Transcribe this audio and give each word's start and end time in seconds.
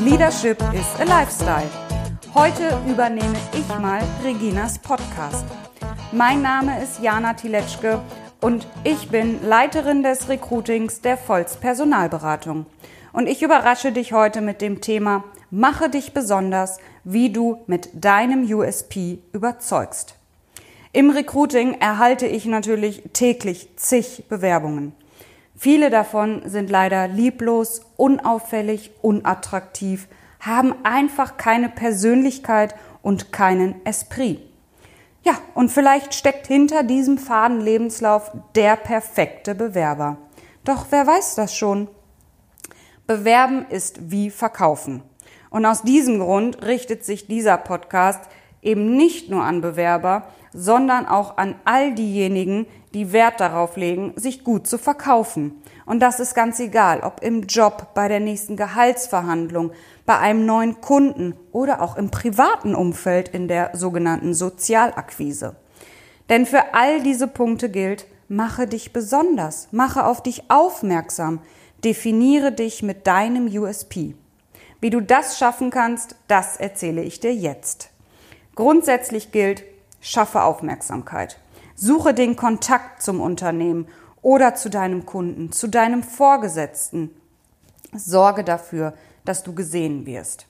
Leadership 0.00 0.60
is 0.74 0.86
a 0.98 1.04
Lifestyle. 1.04 1.70
Heute 2.34 2.78
übernehme 2.88 3.36
ich 3.52 3.68
mal 3.80 4.02
Reginas 4.24 4.78
Podcast. 4.78 5.44
Mein 6.10 6.42
Name 6.42 6.82
ist 6.82 7.00
Jana 7.00 7.34
Tiletschke 7.34 8.00
und 8.40 8.66
ich 8.82 9.08
bin 9.08 9.38
Leiterin 9.46 10.02
des 10.02 10.28
Recruitings 10.28 11.00
der 11.00 11.16
Volz 11.16 11.56
Personalberatung. 11.56 12.66
Und 13.12 13.28
ich 13.28 13.42
überrasche 13.42 13.92
dich 13.92 14.12
heute 14.12 14.40
mit 14.40 14.60
dem 14.60 14.80
Thema 14.80 15.22
Mache 15.50 15.88
dich 15.88 16.12
besonders, 16.12 16.78
wie 17.04 17.30
du 17.30 17.62
mit 17.68 17.88
deinem 17.94 18.42
USP 18.52 19.20
überzeugst. 19.32 20.16
Im 20.92 21.10
Recruiting 21.10 21.74
erhalte 21.80 22.26
ich 22.26 22.46
natürlich 22.46 23.02
täglich 23.12 23.68
zig 23.76 24.24
Bewerbungen. 24.28 24.92
Viele 25.56 25.90
davon 25.90 26.42
sind 26.46 26.68
leider 26.68 27.08
lieblos, 27.08 27.82
unauffällig, 27.96 28.90
unattraktiv, 29.02 30.08
haben 30.40 30.74
einfach 30.82 31.36
keine 31.36 31.68
Persönlichkeit 31.68 32.74
und 33.02 33.32
keinen 33.32 33.84
Esprit. 33.86 34.40
Ja, 35.22 35.38
und 35.54 35.70
vielleicht 35.70 36.14
steckt 36.14 36.46
hinter 36.46 36.82
diesem 36.82 37.16
faden 37.16 37.60
Lebenslauf 37.60 38.30
der 38.54 38.76
perfekte 38.76 39.54
Bewerber. 39.54 40.18
Doch 40.64 40.86
wer 40.90 41.06
weiß 41.06 41.34
das 41.36 41.54
schon? 41.54 41.88
Bewerben 43.06 43.66
ist 43.70 44.10
wie 44.10 44.30
verkaufen. 44.30 45.02
Und 45.50 45.64
aus 45.66 45.82
diesem 45.82 46.18
Grund 46.18 46.62
richtet 46.62 47.04
sich 47.04 47.26
dieser 47.26 47.56
Podcast 47.56 48.20
eben 48.60 48.96
nicht 48.96 49.30
nur 49.30 49.44
an 49.44 49.60
Bewerber, 49.60 50.26
sondern 50.52 51.06
auch 51.06 51.36
an 51.36 51.54
all 51.64 51.94
diejenigen, 51.94 52.66
die 52.94 53.12
Wert 53.12 53.40
darauf 53.40 53.76
legen, 53.76 54.12
sich 54.16 54.44
gut 54.44 54.66
zu 54.66 54.78
verkaufen. 54.78 55.60
Und 55.84 56.00
das 56.00 56.20
ist 56.20 56.34
ganz 56.34 56.60
egal, 56.60 57.00
ob 57.00 57.22
im 57.22 57.42
Job, 57.42 57.88
bei 57.94 58.08
der 58.08 58.20
nächsten 58.20 58.56
Gehaltsverhandlung, 58.56 59.72
bei 60.06 60.18
einem 60.18 60.46
neuen 60.46 60.80
Kunden 60.80 61.34
oder 61.52 61.82
auch 61.82 61.96
im 61.96 62.10
privaten 62.10 62.74
Umfeld 62.74 63.28
in 63.28 63.48
der 63.48 63.70
sogenannten 63.74 64.32
Sozialakquise. 64.32 65.56
Denn 66.28 66.46
für 66.46 66.74
all 66.74 67.02
diese 67.02 67.26
Punkte 67.28 67.68
gilt, 67.68 68.06
mache 68.28 68.66
dich 68.66 68.92
besonders, 68.92 69.68
mache 69.72 70.06
auf 70.06 70.22
dich 70.22 70.50
aufmerksam, 70.50 71.40
definiere 71.84 72.52
dich 72.52 72.82
mit 72.82 73.06
deinem 73.06 73.46
USP. 73.46 74.14
Wie 74.80 74.90
du 74.90 75.00
das 75.00 75.38
schaffen 75.38 75.70
kannst, 75.70 76.16
das 76.28 76.56
erzähle 76.56 77.02
ich 77.02 77.20
dir 77.20 77.34
jetzt. 77.34 77.90
Grundsätzlich 78.54 79.32
gilt, 79.32 79.64
schaffe 80.00 80.42
Aufmerksamkeit. 80.42 81.38
Suche 81.74 82.14
den 82.14 82.36
Kontakt 82.36 83.02
zum 83.02 83.20
Unternehmen 83.20 83.86
oder 84.22 84.54
zu 84.54 84.70
deinem 84.70 85.06
Kunden, 85.06 85.52
zu 85.52 85.68
deinem 85.68 86.02
Vorgesetzten. 86.02 87.10
Sorge 87.92 88.44
dafür, 88.44 88.94
dass 89.24 89.42
du 89.42 89.54
gesehen 89.54 90.06
wirst. 90.06 90.46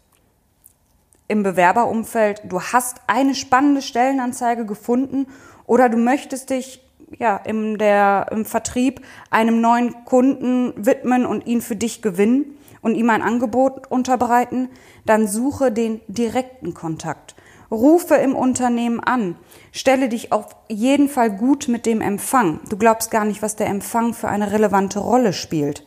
Im 1.26 1.42
Bewerberumfeld, 1.42 2.42
du 2.44 2.60
hast 2.60 3.00
eine 3.06 3.34
spannende 3.34 3.82
Stellenanzeige 3.82 4.66
gefunden 4.66 5.26
oder 5.66 5.88
du 5.88 5.96
möchtest 5.96 6.50
dich 6.50 6.82
ja, 7.18 7.36
im, 7.36 7.78
der, 7.78 8.26
im 8.30 8.44
Vertrieb 8.44 9.00
einem 9.30 9.60
neuen 9.60 10.04
Kunden 10.04 10.72
widmen 10.76 11.26
und 11.26 11.46
ihn 11.46 11.62
für 11.62 11.76
dich 11.76 12.02
gewinnen 12.02 12.56
und 12.82 12.94
ihm 12.94 13.08
ein 13.10 13.22
Angebot 13.22 13.90
unterbreiten, 13.90 14.68
dann 15.06 15.26
suche 15.26 15.72
den 15.72 16.00
direkten 16.06 16.74
Kontakt. 16.74 17.34
Rufe 17.70 18.14
im 18.16 18.34
Unternehmen 18.34 19.00
an. 19.00 19.36
Stelle 19.72 20.08
dich 20.08 20.32
auf 20.32 20.56
jeden 20.68 21.08
Fall 21.08 21.30
gut 21.30 21.68
mit 21.68 21.86
dem 21.86 22.00
Empfang. 22.00 22.60
Du 22.68 22.76
glaubst 22.76 23.10
gar 23.10 23.24
nicht, 23.24 23.42
was 23.42 23.56
der 23.56 23.68
Empfang 23.68 24.14
für 24.14 24.28
eine 24.28 24.52
relevante 24.52 24.98
Rolle 24.98 25.32
spielt. 25.32 25.84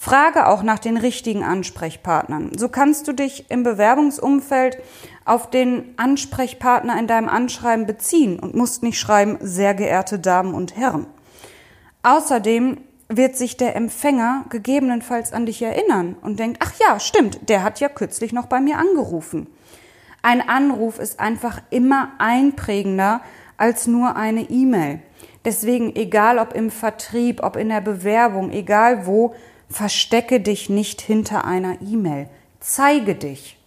Frage 0.00 0.46
auch 0.46 0.62
nach 0.62 0.78
den 0.78 0.96
richtigen 0.96 1.42
Ansprechpartnern. 1.42 2.52
So 2.56 2.68
kannst 2.68 3.08
du 3.08 3.12
dich 3.12 3.50
im 3.50 3.64
Bewerbungsumfeld 3.64 4.78
auf 5.24 5.50
den 5.50 5.92
Ansprechpartner 5.96 6.96
in 6.98 7.08
deinem 7.08 7.28
Anschreiben 7.28 7.84
beziehen 7.84 8.38
und 8.38 8.54
musst 8.54 8.84
nicht 8.84 8.98
schreiben, 8.98 9.38
sehr 9.40 9.74
geehrte 9.74 10.20
Damen 10.20 10.54
und 10.54 10.76
Herren. 10.76 11.06
Außerdem 12.04 12.78
wird 13.08 13.36
sich 13.36 13.56
der 13.56 13.74
Empfänger 13.74 14.44
gegebenenfalls 14.50 15.32
an 15.32 15.46
dich 15.46 15.62
erinnern 15.62 16.16
und 16.22 16.38
denkt, 16.38 16.58
ach 16.62 16.72
ja, 16.78 17.00
stimmt, 17.00 17.48
der 17.48 17.64
hat 17.64 17.80
ja 17.80 17.88
kürzlich 17.88 18.32
noch 18.32 18.46
bei 18.46 18.60
mir 18.60 18.78
angerufen. 18.78 19.48
Ein 20.22 20.48
Anruf 20.48 20.98
ist 20.98 21.20
einfach 21.20 21.60
immer 21.70 22.12
einprägender 22.18 23.20
als 23.56 23.86
nur 23.86 24.16
eine 24.16 24.42
E-Mail. 24.42 25.00
Deswegen, 25.44 25.94
egal 25.94 26.38
ob 26.38 26.54
im 26.54 26.70
Vertrieb, 26.70 27.42
ob 27.42 27.56
in 27.56 27.68
der 27.68 27.80
Bewerbung, 27.80 28.50
egal 28.50 29.06
wo, 29.06 29.34
verstecke 29.68 30.40
dich 30.40 30.68
nicht 30.68 31.00
hinter 31.00 31.44
einer 31.44 31.80
E-Mail. 31.80 32.28
Zeige 32.60 33.14
dich. 33.14 33.58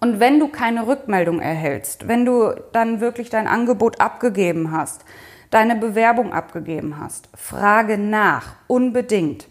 Und 0.00 0.18
wenn 0.18 0.40
du 0.40 0.48
keine 0.48 0.86
Rückmeldung 0.86 1.40
erhältst, 1.40 2.08
wenn 2.08 2.24
du 2.24 2.54
dann 2.72 3.00
wirklich 3.00 3.30
dein 3.30 3.46
Angebot 3.46 4.00
abgegeben 4.00 4.72
hast, 4.72 5.04
deine 5.50 5.76
Bewerbung 5.76 6.32
abgegeben 6.32 6.98
hast, 6.98 7.28
frage 7.36 7.98
nach, 7.98 8.56
unbedingt. 8.66 9.46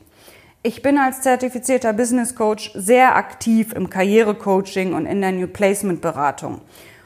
Ich 0.64 0.84
bin 0.84 1.00
als 1.00 1.22
zertifizierter 1.22 1.92
Business 1.92 2.36
Coach 2.36 2.72
sehr 2.76 3.16
aktiv 3.16 3.74
im 3.74 3.90
Karrierecoaching 3.90 4.94
und 4.94 5.08
in 5.08 5.20
der 5.20 5.32
New 5.32 5.48
Placement 5.48 6.02
Beratung. 6.02 6.62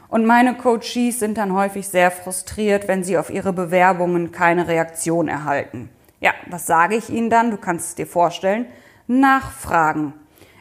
Und 0.09 0.25
meine 0.25 0.55
Coaches 0.55 1.19
sind 1.19 1.38
dann 1.38 1.53
häufig 1.53 1.88
sehr 1.88 2.11
frustriert, 2.11 2.89
wenn 2.89 3.05
sie 3.05 3.17
auf 3.17 3.29
ihre 3.29 3.53
Bewerbungen 3.53 4.33
keine 4.33 4.67
Reaktion 4.67 5.29
erhalten. 5.29 5.88
Ja, 6.19 6.33
was 6.47 6.66
sage 6.66 6.97
ich 6.97 7.09
ihnen 7.09 7.29
dann? 7.29 7.49
Du 7.49 7.55
kannst 7.55 7.88
es 7.88 7.95
dir 7.95 8.07
vorstellen. 8.07 8.66
Nachfragen. 9.07 10.11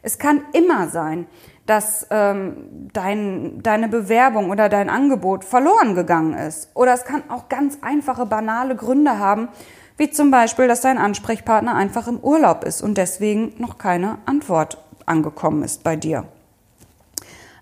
Es 0.02 0.18
kann 0.18 0.42
immer 0.52 0.86
sein, 0.86 1.26
dass 1.66 2.06
ähm, 2.10 2.90
dein, 2.92 3.60
deine 3.60 3.88
Bewerbung 3.88 4.50
oder 4.50 4.68
dein 4.68 4.88
Angebot 4.88 5.44
verloren 5.44 5.96
gegangen 5.96 6.34
ist. 6.34 6.70
Oder 6.74 6.94
es 6.94 7.04
kann 7.04 7.24
auch 7.28 7.48
ganz 7.48 7.78
einfache, 7.82 8.24
banale 8.24 8.76
Gründe 8.76 9.18
haben, 9.18 9.48
wie 9.96 10.10
zum 10.10 10.30
Beispiel, 10.30 10.68
dass 10.68 10.80
dein 10.80 10.98
Ansprechpartner 10.98 11.74
einfach 11.74 12.08
im 12.08 12.18
Urlaub 12.18 12.64
ist 12.64 12.82
und 12.82 12.98
deswegen 12.98 13.52
noch 13.58 13.78
keine 13.78 14.18
Antwort 14.26 14.78
angekommen 15.06 15.62
ist 15.62 15.84
bei 15.84 15.96
dir. 15.96 16.24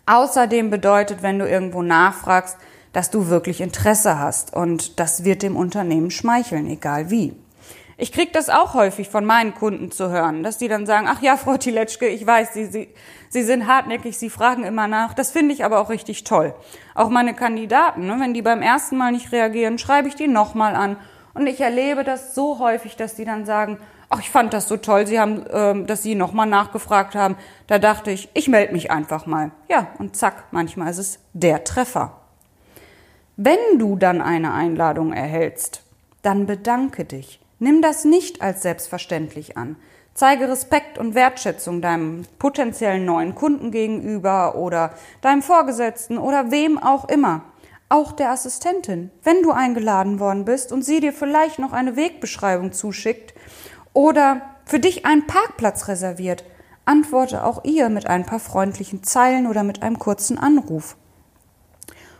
Außerdem 0.06 0.70
bedeutet, 0.70 1.22
wenn 1.22 1.38
du 1.38 1.48
irgendwo 1.48 1.82
nachfragst, 1.82 2.56
dass 2.92 3.10
du 3.10 3.28
wirklich 3.28 3.60
Interesse 3.60 4.18
hast 4.18 4.54
und 4.54 4.98
das 4.98 5.24
wird 5.24 5.42
dem 5.42 5.56
Unternehmen 5.56 6.10
schmeicheln, 6.10 6.66
egal 6.68 7.10
wie. 7.10 7.34
Ich 7.98 8.10
krieg 8.10 8.32
das 8.32 8.48
auch 8.48 8.74
häufig 8.74 9.08
von 9.08 9.24
meinen 9.24 9.54
Kunden 9.54 9.92
zu 9.92 10.10
hören, 10.10 10.42
dass 10.42 10.58
die 10.58 10.66
dann 10.66 10.86
sagen, 10.86 11.06
ach 11.08 11.22
ja, 11.22 11.36
Frau 11.36 11.56
Tiletschke, 11.56 12.08
ich 12.08 12.26
weiß, 12.26 12.52
Sie, 12.52 12.64
Sie, 12.66 12.88
Sie 13.28 13.42
sind 13.42 13.66
hartnäckig, 13.66 14.18
Sie 14.18 14.30
fragen 14.30 14.64
immer 14.64 14.88
nach. 14.88 15.14
Das 15.14 15.30
finde 15.30 15.54
ich 15.54 15.64
aber 15.64 15.78
auch 15.78 15.88
richtig 15.88 16.24
toll. 16.24 16.54
Auch 16.94 17.10
meine 17.10 17.34
Kandidaten, 17.34 18.06
ne, 18.06 18.16
wenn 18.18 18.34
die 18.34 18.42
beim 18.42 18.60
ersten 18.60 18.96
Mal 18.96 19.12
nicht 19.12 19.30
reagieren, 19.30 19.78
schreibe 19.78 20.08
ich 20.08 20.16
die 20.16 20.26
nochmal 20.26 20.74
an 20.74 20.96
und 21.34 21.46
ich 21.46 21.60
erlebe 21.60 22.04
das 22.04 22.34
so 22.34 22.58
häufig, 22.58 22.96
dass 22.96 23.14
die 23.14 23.24
dann 23.24 23.46
sagen, 23.46 23.78
ach, 24.10 24.20
ich 24.20 24.30
fand 24.30 24.52
das 24.52 24.68
so 24.68 24.76
toll, 24.76 25.06
sie 25.06 25.18
haben, 25.18 25.46
äh, 25.46 25.84
dass 25.84 26.02
sie 26.02 26.14
nochmal 26.14 26.46
nachgefragt 26.46 27.14
haben. 27.14 27.36
Da 27.66 27.78
dachte 27.78 28.10
ich, 28.10 28.28
ich 28.34 28.48
melde 28.48 28.72
mich 28.72 28.90
einfach 28.90 29.26
mal. 29.26 29.50
Ja, 29.68 29.88
und 29.98 30.16
zack, 30.16 30.44
manchmal 30.50 30.90
ist 30.90 30.98
es 30.98 31.18
der 31.32 31.64
Treffer. 31.64 32.18
Wenn 33.36 33.78
du 33.78 33.96
dann 33.96 34.20
eine 34.20 34.52
Einladung 34.52 35.12
erhältst, 35.12 35.82
dann 36.20 36.46
bedanke 36.46 37.04
dich. 37.04 37.40
Nimm 37.58 37.80
das 37.80 38.04
nicht 38.04 38.42
als 38.42 38.62
selbstverständlich 38.62 39.56
an. 39.56 39.76
Zeige 40.14 40.48
Respekt 40.48 40.98
und 40.98 41.14
Wertschätzung 41.14 41.80
deinem 41.80 42.26
potenziellen 42.38 43.06
neuen 43.06 43.34
Kunden 43.34 43.70
gegenüber 43.70 44.56
oder 44.56 44.92
deinem 45.22 45.40
Vorgesetzten 45.40 46.18
oder 46.18 46.50
wem 46.50 46.78
auch 46.78 47.08
immer 47.08 47.42
auch 47.92 48.12
der 48.12 48.30
Assistentin, 48.30 49.10
wenn 49.22 49.42
du 49.42 49.52
eingeladen 49.52 50.18
worden 50.18 50.46
bist 50.46 50.72
und 50.72 50.82
sie 50.82 51.00
dir 51.00 51.12
vielleicht 51.12 51.58
noch 51.58 51.72
eine 51.72 51.94
Wegbeschreibung 51.94 52.72
zuschickt 52.72 53.34
oder 53.92 54.40
für 54.64 54.80
dich 54.80 55.04
einen 55.04 55.26
Parkplatz 55.26 55.88
reserviert, 55.88 56.44
antworte 56.86 57.44
auch 57.44 57.64
ihr 57.64 57.90
mit 57.90 58.06
ein 58.06 58.24
paar 58.24 58.40
freundlichen 58.40 59.02
Zeilen 59.02 59.46
oder 59.46 59.62
mit 59.62 59.82
einem 59.82 59.98
kurzen 59.98 60.38
Anruf. 60.38 60.96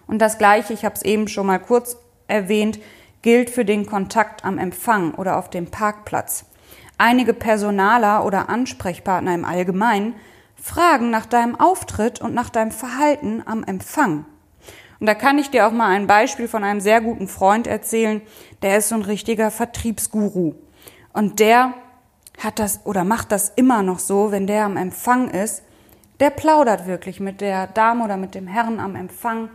Und 0.06 0.18
das 0.18 0.36
Gleiche, 0.36 0.74
ich 0.74 0.84
habe 0.84 0.94
es 0.94 1.02
eben 1.02 1.26
schon 1.26 1.46
mal 1.46 1.58
kurz 1.58 1.96
erwähnt, 2.28 2.78
gilt 3.22 3.48
für 3.48 3.64
den 3.64 3.86
Kontakt 3.86 4.44
am 4.44 4.58
Empfang 4.58 5.14
oder 5.14 5.38
auf 5.38 5.48
dem 5.48 5.70
Parkplatz. 5.70 6.44
Einige 6.98 7.32
Personaler 7.32 8.26
oder 8.26 8.50
Ansprechpartner 8.50 9.34
im 9.34 9.46
Allgemeinen 9.46 10.16
Fragen 10.54 11.08
nach 11.08 11.26
deinem 11.26 11.58
Auftritt 11.58 12.20
und 12.20 12.34
nach 12.34 12.50
deinem 12.50 12.72
Verhalten 12.72 13.42
am 13.46 13.64
Empfang. 13.64 14.26
Und 15.02 15.06
da 15.06 15.16
kann 15.16 15.36
ich 15.36 15.50
dir 15.50 15.66
auch 15.66 15.72
mal 15.72 15.88
ein 15.88 16.06
Beispiel 16.06 16.46
von 16.46 16.62
einem 16.62 16.78
sehr 16.78 17.00
guten 17.00 17.26
Freund 17.26 17.66
erzählen. 17.66 18.22
Der 18.62 18.78
ist 18.78 18.90
so 18.90 18.94
ein 18.94 19.02
richtiger 19.02 19.50
Vertriebsguru. 19.50 20.54
Und 21.12 21.40
der 21.40 21.74
hat 22.38 22.60
das 22.60 22.86
oder 22.86 23.02
macht 23.02 23.32
das 23.32 23.48
immer 23.48 23.82
noch 23.82 23.98
so, 23.98 24.30
wenn 24.30 24.46
der 24.46 24.64
am 24.64 24.76
Empfang 24.76 25.28
ist. 25.28 25.64
Der 26.20 26.30
plaudert 26.30 26.86
wirklich 26.86 27.18
mit 27.18 27.40
der 27.40 27.66
Dame 27.66 28.04
oder 28.04 28.16
mit 28.16 28.36
dem 28.36 28.46
Herrn 28.46 28.78
am 28.78 28.94
Empfang. 28.94 29.50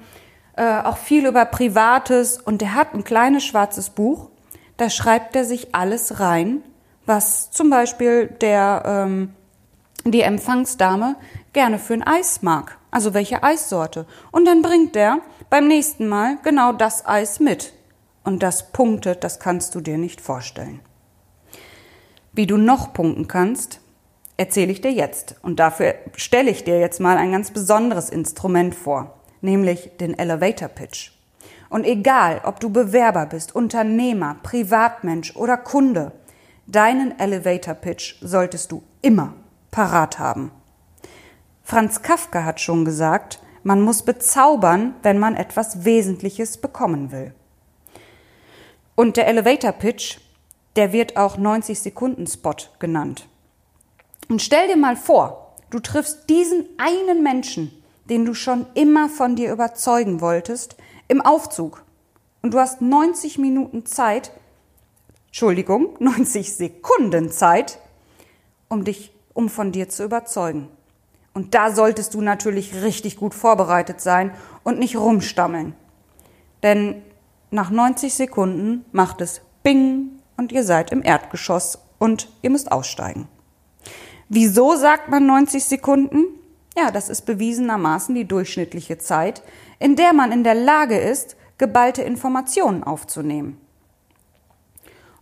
Äh, 0.58 0.82
auch 0.82 0.98
viel 0.98 1.26
über 1.26 1.46
Privates. 1.46 2.42
Und 2.42 2.60
der 2.60 2.76
hat 2.76 2.94
ein 2.94 3.06
kleines 3.06 3.46
schwarzes 3.46 3.90
Buch. 3.90 4.30
Da 4.76 4.90
schreibt 4.90 5.34
er 5.34 5.46
sich 5.46 5.74
alles 5.74 6.20
rein, 6.20 6.62
was 7.06 7.52
zum 7.52 7.70
Beispiel 7.70 8.28
der, 8.42 8.84
ähm, 8.86 9.34
die 10.04 10.24
Empfangsdame 10.24 11.16
gerne 11.54 11.80
für 11.80 11.94
ein 11.94 12.04
Eis 12.04 12.42
mag. 12.42 12.78
Also 12.92 13.14
welche 13.14 13.44
Eissorte. 13.44 14.06
Und 14.32 14.46
dann 14.46 14.62
bringt 14.62 14.96
der 14.96 15.20
beim 15.50 15.68
nächsten 15.68 16.08
Mal 16.08 16.38
genau 16.44 16.74
das 16.74 17.06
Eis 17.06 17.40
mit. 17.40 17.74
Und 18.24 18.44
das 18.44 18.72
punktet, 18.72 19.24
das 19.24 19.40
kannst 19.40 19.76
du 19.76 19.82
dir 19.82 19.98
nicht 19.98 20.20
vorstellen. 20.20 20.82
Wie 22.34 22.46
du 22.46 22.58
noch 22.58 22.94
punkten 22.94 23.28
kannst, 23.28 23.80
erzähle 24.36 24.72
ich 24.72 24.82
dir 24.82 24.92
jetzt. 24.92 25.36
Und 25.42 25.60
dafür 25.60 25.96
stelle 26.16 26.52
ich 26.52 26.64
dir 26.64 26.80
jetzt 26.80 27.00
mal 27.00 27.18
ein 27.18 27.32
ganz 27.32 27.52
besonderes 27.52 28.10
Instrument 28.10 28.76
vor, 28.76 29.20
nämlich 29.42 29.92
den 30.00 30.18
Elevator 30.18 30.68
Pitch. 30.68 31.12
Und 31.70 31.86
egal, 31.86 32.42
ob 32.44 32.60
du 32.60 32.70
Bewerber 32.70 33.26
bist, 33.26 33.56
Unternehmer, 33.56 34.38
Privatmensch 34.44 35.36
oder 35.36 35.58
Kunde, 35.58 36.12
deinen 36.66 37.20
Elevator 37.20 37.74
Pitch 37.74 38.16
solltest 38.22 38.72
du 38.72 38.84
immer 39.02 39.34
parat 39.72 40.20
haben. 40.20 40.52
Franz 41.64 42.02
Kafka 42.02 42.46
hat 42.46 42.62
schon 42.62 42.86
gesagt, 42.86 43.42
man 43.68 43.81
muss 43.81 44.04
bezaubern, 44.04 44.96
wenn 45.04 45.19
man 45.19 45.36
etwas 45.36 45.84
Wesentliches 45.84 46.56
bekommen 46.56 47.12
will. 47.12 47.34
Und 48.96 49.18
der 49.18 49.28
Elevator 49.28 49.74
Pitch, 49.74 50.19
der 50.78 50.94
wird 50.94 51.18
auch 51.18 51.38
90 51.38 51.78
Sekunden 51.78 52.28
Spot 52.28 52.56
genannt. 52.80 53.28
Und 54.30 54.42
stell 54.42 54.69
dir 54.69 54.78
mal 54.78 54.96
vor, 54.96 55.54
du 55.69 55.81
triffst 55.81 56.30
diesen 56.30 56.66
einen 56.78 57.22
Menschen, 57.24 57.74
den 58.10 58.24
du 58.24 58.34
schon 58.34 58.68
immer 58.74 59.10
von 59.10 59.36
dir 59.36 59.52
überzeugen 59.52 60.22
wolltest, 60.22 60.78
im 61.10 61.20
Aufzug. 61.20 61.84
Und 62.42 62.54
du 62.54 62.60
hast 62.60 62.81
90 62.81 63.38
Minuten 63.38 63.86
Zeit, 63.86 64.31
Entschuldigung, 65.25 65.90
90 66.00 66.56
Sekunden 66.56 67.31
Zeit, 67.31 67.80
um 68.70 68.86
dich, 68.86 69.12
um 69.34 69.50
von 69.50 69.74
dir 69.74 69.90
zu 69.90 70.06
überzeugen. 70.06 70.70
Und 71.38 71.54
da 71.54 71.69
solltest 71.69 72.16
du 72.16 72.22
natürlich 72.22 72.81
richtig 72.81 73.16
gut 73.16 73.36
vorbereitet 73.36 74.01
sein 74.01 74.31
und 74.63 74.80
nicht 74.80 74.95
rumstammeln. 74.98 75.75
Denn 76.63 77.04
nach 77.51 77.69
90 77.69 78.12
Sekunden 78.12 78.84
macht 78.92 79.22
es 79.22 79.42
Bing 79.62 80.13
und 80.36 80.51
ihr 80.51 80.63
seid 80.63 80.92
im 80.92 81.04
Erdgeschoss 81.04 81.78
und 82.00 82.28
ihr 82.42 82.50
müsst 82.50 82.72
aussteigen. 82.72 83.28
Wieso 84.30 84.75
sagt 84.78 85.10
man 85.10 85.28
90 85.28 85.63
Sekunden? 85.63 86.25
Ja, 86.75 86.89
das 86.89 87.07
ist 87.07 87.28
bewiesenermaßen 87.28 88.16
die 88.16 88.25
durchschnittliche 88.25 88.98
Zeit, 88.98 89.44
in 89.78 89.95
der 89.95 90.13
man 90.13 90.31
in 90.31 90.44
der 90.44 90.56
Lage 90.56 90.98
ist, 90.98 91.36
geballte 91.60 92.01
Informationen 92.01 92.84
aufzunehmen. 92.84 93.62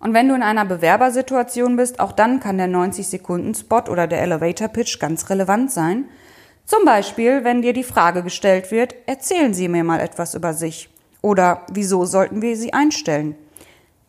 Und 0.06 0.14
wenn 0.14 0.30
du 0.30 0.36
in 0.36 0.44
einer 0.44 0.66
Bewerbersituation 0.66 1.78
bist, 1.78 2.00
auch 2.00 2.12
dann 2.12 2.40
kann 2.40 2.60
der 2.60 2.68
90-Sekunden-Spot 2.68 3.90
oder 3.90 4.06
der 4.06 4.22
Elevator-Pitch 4.22 5.00
ganz 5.00 5.32
relevant 5.32 5.72
sein. 5.72 6.06
Zum 6.64 6.86
Beispiel, 6.86 7.44
wenn 7.44 7.64
dir 7.64 7.74
die 7.74 7.84
Frage 7.84 8.22
gestellt 8.22 8.70
wird, 8.70 8.94
erzählen 9.08 9.56
Sie 9.56 9.68
mir 9.68 9.84
mal 9.84 10.00
etwas 10.00 10.36
über 10.36 10.54
sich 10.54 10.90
oder 11.24 11.64
wieso 11.72 12.06
sollten 12.06 12.44
wir 12.44 12.56
Sie 12.56 12.72
einstellen? 12.72 13.34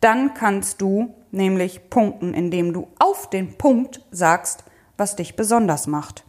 Dann 0.03 0.35
kannst 0.35 0.83
du 0.83 1.15
nämlich 1.31 1.89
punkten, 1.89 2.35
indem 2.35 2.75
du 2.75 2.89
auf 2.99 3.31
den 3.31 3.57
Punkt 3.57 4.03
sagst, 4.11 4.65
was 4.99 5.17
dich 5.17 5.35
besonders 5.35 5.87
macht. 5.87 6.25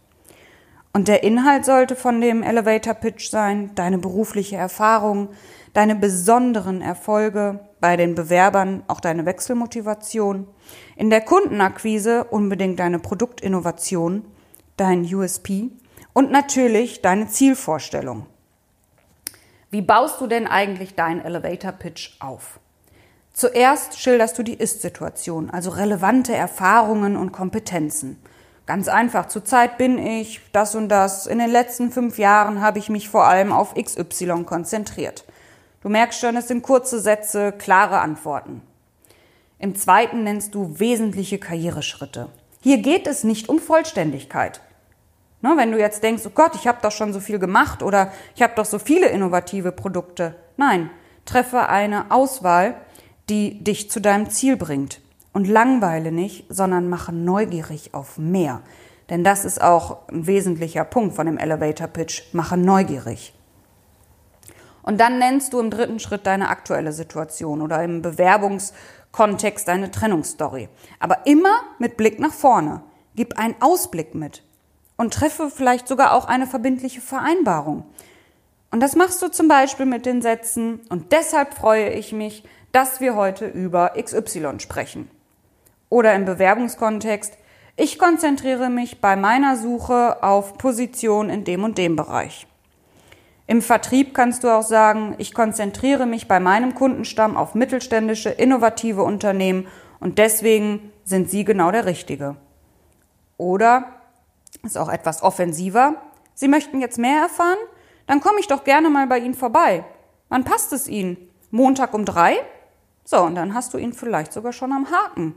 Und 0.94 1.10
der 1.10 1.24
Inhalt 1.24 1.66
sollte 1.66 1.98
von 1.98 2.22
dem 2.22 2.42
Elevator 2.42 2.94
Pitch 2.94 3.30
sein, 3.30 3.72
deine 3.76 3.98
berufliche 3.98 4.56
Erfahrung, 4.56 5.28
deine 5.74 5.96
besonderen 5.96 6.82
Erfolge, 6.82 7.67
bei 7.80 7.98
den 7.98 8.16
Bewerbern 8.16 8.84
auch 8.88 9.00
deine 9.00 9.26
Wechselmotivation, 9.26 10.48
in 10.96 11.10
der 11.10 11.22
Kundenakquise 11.22 12.26
unbedingt 12.26 12.80
deine 12.80 13.00
Produktinnovation, 13.00 14.26
dein 14.78 15.04
USP 15.04 15.72
und 16.14 16.32
natürlich 16.32 17.02
deine 17.02 17.28
Zielvorstellung. 17.28 18.26
Wie 19.70 19.82
baust 19.82 20.22
du 20.22 20.28
denn 20.28 20.48
eigentlich 20.48 20.96
deinen 20.96 21.22
Elevator 21.22 21.72
Pitch 21.72 22.16
auf? 22.20 22.60
Zuerst 23.34 24.00
schilderst 24.00 24.38
du 24.40 24.44
die 24.44 24.56
Ist-Situation, 24.56 25.52
also 25.52 25.70
relevante 25.70 26.34
Erfahrungen 26.34 27.16
und 27.16 27.32
Kompetenzen. 27.32 28.18
Ganz 28.66 28.88
einfach, 28.88 29.28
zurzeit 29.28 29.78
bin 29.78 30.00
ich 30.00 30.42
das 30.52 30.74
und 30.74 30.90
das. 30.90 31.28
In 31.28 31.38
den 31.38 31.52
letzten 31.52 31.92
fünf 31.92 32.18
Jahren 32.18 32.62
habe 32.62 32.80
ich 32.80 32.90
mich 32.90 33.10
vor 33.10 33.26
allem 33.26 33.52
auf 33.52 33.76
XY 33.76 34.44
konzentriert. 34.44 35.24
Du 35.82 35.90
merkst 35.90 36.20
schon, 36.20 36.36
es 36.36 36.48
sind 36.48 36.64
kurze 36.64 37.00
Sätze, 37.00 37.52
klare 37.52 38.00
Antworten. 38.00 38.62
Im 39.60 39.76
zweiten 39.76 40.24
nennst 40.24 40.56
du 40.56 40.80
wesentliche 40.80 41.38
Karriereschritte. 41.38 42.30
Hier 42.62 42.80
geht 42.80 43.08
es 43.08 43.24
nicht 43.24 43.50
um 43.50 43.60
Vollständigkeit. 43.60 44.62
Ne, 45.42 45.54
wenn 45.56 45.72
du 45.72 45.80
jetzt 45.80 46.02
denkst, 46.02 46.24
oh 46.26 46.32
Gott, 46.34 46.56
ich 46.56 46.68
habe 46.68 46.80
doch 46.82 46.92
schon 46.92 47.14
so 47.14 47.20
viel 47.20 47.38
gemacht 47.38 47.84
oder 47.84 48.12
ich 48.36 48.42
habe 48.42 48.54
doch 48.56 48.66
so 48.66 48.80
viele 48.80 49.08
innovative 49.10 49.72
Produkte. 49.72 50.36
Nein, 50.58 50.90
treffe 51.26 51.70
eine 51.70 52.10
Auswahl, 52.10 52.76
die 53.30 53.64
dich 53.64 53.92
zu 53.92 54.02
deinem 54.02 54.30
Ziel 54.32 54.58
bringt. 54.58 55.02
Und 55.32 55.48
langweile 55.48 56.12
nicht, 56.12 56.46
sondern 56.50 56.90
mache 56.90 57.14
neugierig 57.14 57.94
auf 57.94 58.18
mehr. 58.18 58.62
Denn 59.12 59.24
das 59.24 59.46
ist 59.46 59.62
auch 59.62 60.08
ein 60.10 60.26
wesentlicher 60.26 60.84
Punkt 60.84 61.16
von 61.16 61.28
dem 61.28 61.38
Elevator 61.38 61.88
Pitch. 61.88 62.24
Mache 62.34 62.58
neugierig. 62.58 63.37
Und 64.88 65.02
dann 65.02 65.20
nennst 65.20 65.52
du 65.52 65.60
im 65.60 65.70
dritten 65.70 66.00
Schritt 66.00 66.26
deine 66.26 66.48
aktuelle 66.48 66.94
Situation 66.94 67.62
oder 67.62 67.84
im 67.84 68.02
Bewerbungskontext 68.02 69.68
deine 69.68 69.92
Trennungsstory. 69.92 70.70
Aber 71.02 71.26
immer 71.26 71.60
mit 71.78 71.98
Blick 71.98 72.22
nach 72.22 72.32
vorne. 72.32 72.84
Gib 73.14 73.38
einen 73.38 73.56
Ausblick 73.60 74.16
mit 74.16 74.44
und 74.96 75.14
treffe 75.14 75.50
vielleicht 75.50 75.90
sogar 75.90 76.14
auch 76.14 76.24
eine 76.24 76.48
verbindliche 76.48 77.02
Vereinbarung. 77.02 77.84
Und 78.72 78.80
das 78.80 78.96
machst 78.96 79.22
du 79.22 79.28
zum 79.28 79.50
Beispiel 79.50 79.86
mit 79.86 80.06
den 80.06 80.22
Sätzen, 80.22 80.80
und 80.88 81.12
deshalb 81.12 81.56
freue 81.56 81.90
ich 81.90 82.14
mich, 82.14 82.46
dass 82.72 83.02
wir 83.02 83.18
heute 83.18 83.46
über 83.46 83.92
XY 84.02 84.62
sprechen. 84.62 85.12
Oder 85.90 86.16
im 86.16 86.24
Bewerbungskontext, 86.24 87.34
ich 87.76 88.00
konzentriere 88.00 88.70
mich 88.70 89.02
bei 89.02 89.18
meiner 89.18 89.58
Suche 89.58 90.24
auf 90.24 90.58
Position 90.58 91.30
in 91.30 91.44
dem 91.44 91.66
und 91.66 91.78
dem 91.78 91.98
Bereich. 91.98 92.48
Im 93.48 93.62
Vertrieb 93.62 94.14
kannst 94.14 94.44
du 94.44 94.50
auch 94.50 94.64
sagen, 94.64 95.16
ich 95.18 95.34
konzentriere 95.34 96.06
mich 96.06 96.28
bei 96.28 96.40
meinem 96.40 96.76
Kundenstamm 96.76 97.38
auf 97.38 97.56
mittelständische, 97.56 98.30
innovative 98.30 99.04
Unternehmen 99.04 99.68
und 100.00 100.18
deswegen 100.18 100.92
sind 101.06 101.30
sie 101.30 101.46
genau 101.46 101.72
der 101.72 101.86
Richtige. 101.86 102.36
Oder, 103.38 103.86
ist 104.64 104.78
auch 104.78 104.90
etwas 104.90 105.24
offensiver, 105.24 105.96
Sie 106.40 106.48
möchten 106.48 106.82
jetzt 106.82 107.00
mehr 107.00 107.20
erfahren? 107.20 107.58
Dann 108.06 108.22
komme 108.22 108.40
ich 108.40 108.48
doch 108.48 108.64
gerne 108.64 108.92
mal 108.92 109.08
bei 109.08 109.18
Ihnen 109.18 109.34
vorbei. 109.34 109.84
Wann 110.30 110.44
passt 110.44 110.72
es 110.72 110.88
Ihnen? 110.88 111.18
Montag 111.50 111.96
um 111.96 112.06
drei? 112.06 112.36
So, 113.04 113.22
und 113.22 113.34
dann 113.34 113.56
hast 113.56 113.74
du 113.74 113.80
ihn 113.80 113.94
vielleicht 113.94 114.34
sogar 114.34 114.54
schon 114.54 114.72
am 114.72 114.92
Haken. 114.92 115.34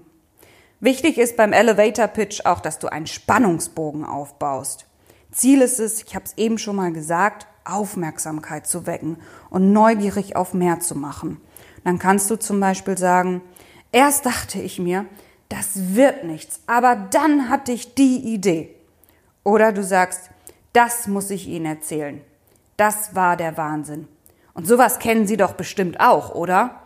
Wichtig 0.78 1.16
ist 1.16 1.38
beim 1.38 1.54
Elevator 1.54 2.06
Pitch 2.06 2.44
auch, 2.44 2.60
dass 2.60 2.78
du 2.78 2.88
einen 2.88 3.06
Spannungsbogen 3.06 4.04
aufbaust. 4.04 4.86
Ziel 5.30 5.62
ist 5.62 5.80
es, 5.80 6.02
ich 6.02 6.14
habe 6.14 6.26
es 6.26 6.36
eben 6.36 6.58
schon 6.58 6.76
mal 6.76 6.92
gesagt, 6.92 7.46
Aufmerksamkeit 7.64 8.66
zu 8.66 8.86
wecken 8.86 9.18
und 9.50 9.72
neugierig 9.72 10.36
auf 10.36 10.54
mehr 10.54 10.80
zu 10.80 10.94
machen. 10.94 11.40
Dann 11.84 11.98
kannst 11.98 12.30
du 12.30 12.36
zum 12.36 12.60
Beispiel 12.60 12.98
sagen, 12.98 13.42
erst 13.92 14.26
dachte 14.26 14.60
ich 14.60 14.78
mir, 14.78 15.06
das 15.48 15.94
wird 15.94 16.24
nichts, 16.24 16.60
aber 16.66 16.96
dann 16.96 17.48
hatte 17.48 17.72
ich 17.72 17.94
die 17.94 18.18
Idee. 18.34 18.74
Oder 19.44 19.72
du 19.72 19.82
sagst, 19.82 20.30
das 20.72 21.08
muss 21.08 21.30
ich 21.30 21.48
Ihnen 21.48 21.66
erzählen. 21.66 22.20
Das 22.76 23.14
war 23.14 23.36
der 23.36 23.56
Wahnsinn. 23.56 24.06
Und 24.54 24.66
sowas 24.66 24.98
kennen 24.98 25.26
Sie 25.26 25.36
doch 25.36 25.52
bestimmt 25.52 26.00
auch, 26.00 26.34
oder? 26.34 26.80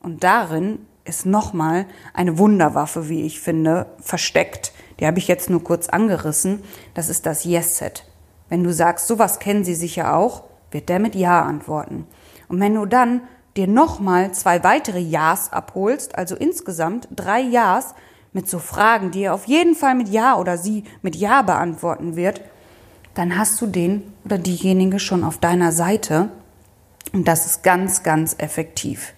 Und 0.00 0.24
darin 0.24 0.86
ist 1.04 1.26
nochmal 1.26 1.86
eine 2.14 2.38
Wunderwaffe, 2.38 3.08
wie 3.08 3.22
ich 3.22 3.40
finde, 3.40 3.86
versteckt. 4.00 4.72
Die 4.98 5.06
habe 5.06 5.18
ich 5.18 5.28
jetzt 5.28 5.50
nur 5.50 5.62
kurz 5.62 5.88
angerissen. 5.88 6.62
Das 6.94 7.08
ist 7.08 7.26
das 7.26 7.44
Yes-Set. 7.44 8.04
Wenn 8.52 8.64
du 8.64 8.72
sagst, 8.74 9.08
sowas 9.08 9.38
kennen 9.38 9.64
sie 9.64 9.74
sicher 9.74 10.14
auch, 10.14 10.44
wird 10.70 10.90
der 10.90 10.98
mit 10.98 11.14
Ja 11.14 11.40
antworten. 11.40 12.06
Und 12.48 12.60
wenn 12.60 12.74
du 12.74 12.84
dann 12.84 13.22
dir 13.56 13.66
nochmal 13.66 14.32
zwei 14.32 14.62
weitere 14.62 14.98
Ja's 14.98 15.50
abholst, 15.50 16.18
also 16.18 16.36
insgesamt 16.36 17.08
drei 17.16 17.40
Ja's 17.40 17.94
mit 18.34 18.50
so 18.50 18.58
Fragen, 18.58 19.10
die 19.10 19.22
er 19.22 19.32
auf 19.32 19.46
jeden 19.46 19.74
Fall 19.74 19.94
mit 19.94 20.10
Ja 20.10 20.36
oder 20.36 20.58
sie 20.58 20.84
mit 21.00 21.16
Ja 21.16 21.40
beantworten 21.40 22.14
wird, 22.14 22.42
dann 23.14 23.38
hast 23.38 23.58
du 23.62 23.66
den 23.66 24.12
oder 24.26 24.36
diejenige 24.36 24.98
schon 24.98 25.24
auf 25.24 25.38
deiner 25.38 25.72
Seite 25.72 26.28
und 27.14 27.26
das 27.28 27.46
ist 27.46 27.62
ganz, 27.62 28.02
ganz 28.02 28.36
effektiv. 28.36 29.14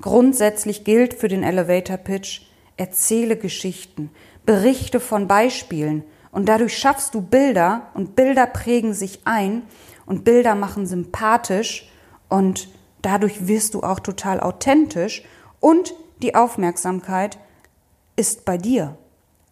Grundsätzlich 0.00 0.84
gilt 0.84 1.14
für 1.14 1.26
den 1.26 1.42
Elevator 1.42 1.96
Pitch, 1.96 2.42
erzähle 2.76 3.34
Geschichten, 3.34 4.10
berichte 4.46 5.00
von 5.00 5.26
Beispielen 5.26 6.04
und 6.32 6.48
dadurch 6.48 6.76
schaffst 6.76 7.14
du 7.14 7.20
Bilder 7.20 7.82
und 7.94 8.16
Bilder 8.16 8.46
prägen 8.46 8.94
sich 8.94 9.20
ein 9.24 9.62
und 10.06 10.24
Bilder 10.24 10.56
machen 10.56 10.86
sympathisch 10.86 11.88
und 12.28 12.68
dadurch 13.02 13.46
wirst 13.46 13.74
du 13.74 13.82
auch 13.82 14.00
total 14.00 14.40
authentisch 14.40 15.22
und 15.60 15.94
die 16.22 16.34
Aufmerksamkeit 16.34 17.38
ist 18.16 18.44
bei 18.44 18.58
dir. 18.58 18.96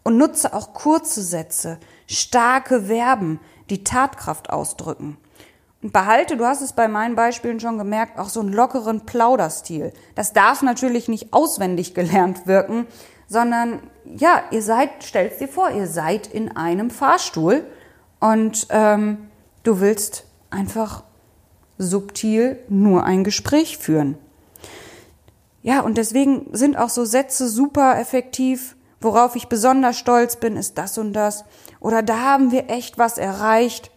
Und 0.03 0.17
nutze 0.17 0.53
auch 0.53 0.73
kurze 0.73 1.21
Sätze, 1.21 1.77
starke 2.07 2.83
Verben, 2.83 3.39
die 3.69 3.83
Tatkraft 3.83 4.49
ausdrücken. 4.49 5.17
Und 5.83 5.93
behalte, 5.93 6.37
du 6.37 6.45
hast 6.45 6.61
es 6.61 6.73
bei 6.73 6.87
meinen 6.87 7.15
Beispielen 7.15 7.59
schon 7.59 7.77
gemerkt, 7.77 8.17
auch 8.17 8.29
so 8.29 8.39
einen 8.39 8.53
lockeren 8.53 9.05
Plauderstil. 9.05 9.93
Das 10.15 10.33
darf 10.33 10.61
natürlich 10.61 11.07
nicht 11.07 11.33
auswendig 11.33 11.93
gelernt 11.93 12.47
wirken, 12.47 12.87
sondern 13.31 13.79
ja, 14.03 14.43
ihr 14.51 14.61
seid, 14.61 14.89
stellst 15.01 15.39
dir 15.39 15.47
vor, 15.47 15.71
ihr 15.71 15.87
seid 15.87 16.27
in 16.27 16.57
einem 16.57 16.89
Fahrstuhl 16.89 17.63
und 18.19 18.67
ähm, 18.71 19.29
du 19.63 19.79
willst 19.79 20.25
einfach 20.49 21.05
subtil 21.77 22.59
nur 22.67 23.05
ein 23.05 23.23
Gespräch 23.23 23.77
führen. 23.77 24.17
Ja, 25.61 25.79
und 25.79 25.97
deswegen 25.97 26.47
sind 26.51 26.75
auch 26.75 26.89
so 26.89 27.05
Sätze 27.05 27.47
super 27.47 27.97
effektiv. 27.97 28.75
Worauf 28.99 29.37
ich 29.37 29.47
besonders 29.47 29.97
stolz 29.97 30.35
bin, 30.35 30.57
ist 30.57 30.77
das 30.77 30.97
und 30.97 31.13
das. 31.13 31.45
Oder 31.79 32.03
da 32.03 32.19
haben 32.19 32.51
wir 32.51 32.69
echt 32.69 32.97
was 32.97 33.17
erreicht. 33.17 33.91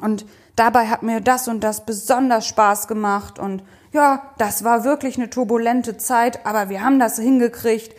Und 0.00 0.24
dabei 0.54 0.86
hat 0.86 1.02
mir 1.02 1.20
das 1.20 1.48
und 1.48 1.64
das 1.64 1.84
besonders 1.84 2.46
Spaß 2.46 2.86
gemacht. 2.86 3.40
Und 3.40 3.64
ja, 3.92 4.30
das 4.38 4.62
war 4.62 4.84
wirklich 4.84 5.16
eine 5.16 5.28
turbulente 5.28 5.96
Zeit, 5.96 6.46
aber 6.46 6.68
wir 6.68 6.84
haben 6.84 7.00
das 7.00 7.18
hingekriegt. 7.18 7.96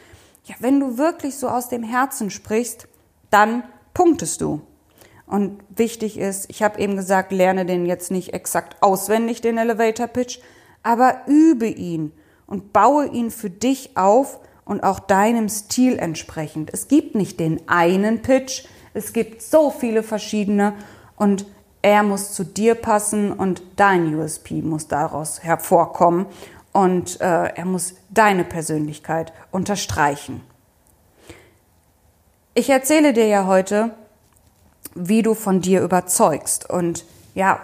Ja, 0.50 0.56
wenn 0.58 0.79
du 0.79 0.98
wirklich 0.98 1.38
so 1.38 1.48
aus 1.48 1.70
dem 1.70 1.84
Herzen 1.84 2.32
sprichst, 2.32 2.88
dann 3.29 3.62
punktest 3.94 4.41
du. 4.41 4.62
Und 5.27 5.60
wichtig 5.70 6.18
ist, 6.18 6.50
ich 6.50 6.63
habe 6.63 6.79
eben 6.79 6.96
gesagt, 6.96 7.32
lerne 7.32 7.68
den 7.68 7.86
jetzt 7.86 8.10
nicht 8.10 8.34
exakt 8.34 8.82
auswendig, 8.82 9.41
den 9.41 9.60
Elevator 9.60 10.08
Pitch, 10.08 10.39
aber 10.82 11.22
übe 11.27 11.68
ihn 11.68 12.12
und 12.48 12.74
baue 12.74 13.06
ihn 13.06 13.29
für 13.29 13.51
dich 13.51 13.96
auf 13.96 14.39
und 14.65 14.82
auch 14.84 15.00
deinem 15.00 15.50
Stil 15.50 16.00
entsprechend. 16.00 16.74
Es 16.74 16.88
gibt 16.88 17.13
nicht 17.13 17.39
den 17.39 17.70
einen 17.70 18.24
Pitch, 18.24 18.65
es 18.96 19.13
gibt 19.13 19.44
so 19.44 19.70
viele 19.70 20.01
verschiedene 20.01 20.74
und 21.15 21.46
er 21.84 22.01
muss 22.01 22.34
zu 22.34 22.44
dir 22.44 22.74
passen 22.74 23.32
und 23.32 23.62
dein 23.75 24.15
USP 24.15 24.63
muss 24.63 24.88
daraus 24.88 25.44
hervorkommen 25.44 26.25
und 26.72 27.20
äh, 27.22 27.46
er 27.48 27.66
muss 27.66 27.96
deine 28.10 28.44
Persönlichkeit 28.44 29.34
unterstreichen. 29.52 30.42
Ich 32.54 32.70
erzähle 32.70 33.14
dir 33.14 33.28
ja 33.28 33.46
heute, 33.46 33.92
wie 34.96 35.22
du 35.22 35.34
von 35.34 35.62
dir 35.62 35.82
überzeugst. 35.82 36.70
Und 36.70 37.06
ja, 37.36 37.60